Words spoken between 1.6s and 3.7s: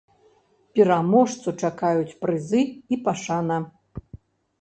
чакаюць прызы і пашана.